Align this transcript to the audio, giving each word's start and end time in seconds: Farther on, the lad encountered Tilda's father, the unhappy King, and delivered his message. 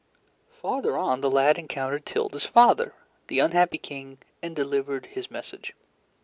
Farther 0.49 0.97
on, 0.97 1.21
the 1.21 1.29
lad 1.29 1.59
encountered 1.59 2.07
Tilda's 2.07 2.43
father, 2.47 2.95
the 3.27 3.37
unhappy 3.37 3.77
King, 3.77 4.17
and 4.41 4.55
delivered 4.55 5.05
his 5.05 5.29
message. 5.29 5.75